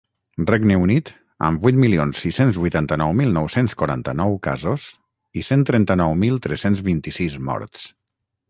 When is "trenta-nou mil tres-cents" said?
5.71-6.83